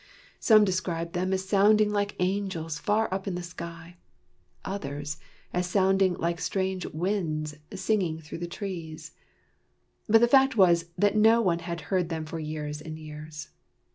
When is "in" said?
3.27-3.35